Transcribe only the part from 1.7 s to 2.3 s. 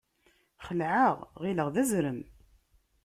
d azrem.